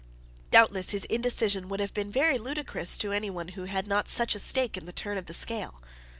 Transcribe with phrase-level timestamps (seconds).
[0.49, 4.39] Doubtless his indecision would have been very ludicrous to anyone who had not such a
[4.39, 5.79] stake in the turn of the scale.